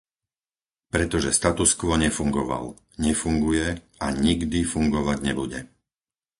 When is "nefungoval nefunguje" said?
2.05-3.67